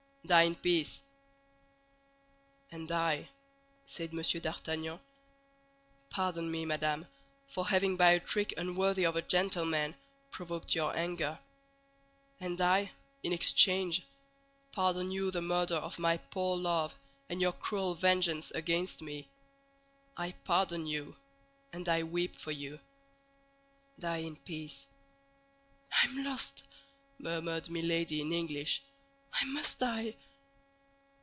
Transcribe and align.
Die 0.23 0.43
in 0.43 0.55
peace!" 0.55 1.01
"And 2.71 2.89
I," 2.89 3.27
said 3.85 4.13
M. 4.13 4.21
d'Artagnan. 4.21 4.97
"Pardon 6.09 6.49
me, 6.49 6.63
madame, 6.63 7.05
for 7.47 7.67
having 7.67 7.97
by 7.97 8.11
a 8.11 8.19
trick 8.21 8.53
unworthy 8.55 9.03
of 9.03 9.17
a 9.17 9.21
gentleman 9.23 9.93
provoked 10.29 10.73
your 10.73 10.95
anger; 10.95 11.37
and 12.39 12.61
I, 12.61 12.91
in 13.23 13.33
exchange, 13.33 14.03
pardon 14.71 15.11
you 15.11 15.31
the 15.31 15.41
murder 15.41 15.75
of 15.75 15.99
my 15.99 16.15
poor 16.15 16.55
love 16.55 16.95
and 17.27 17.41
your 17.41 17.51
cruel 17.51 17.93
vengeance 17.93 18.51
against 18.51 19.01
me. 19.01 19.27
I 20.15 20.31
pardon 20.45 20.85
you, 20.87 21.17
and 21.73 21.89
I 21.89 22.03
weep 22.03 22.37
for 22.37 22.51
you. 22.51 22.79
Die 23.99 24.17
in 24.17 24.37
peace!" 24.37 24.87
"I 25.91 26.05
am 26.05 26.23
lost!" 26.23 26.63
murmured 27.19 27.69
Milady 27.69 28.21
in 28.21 28.31
English. 28.31 28.81
"I 29.33 29.45
must 29.45 29.79
die!" 29.79 30.13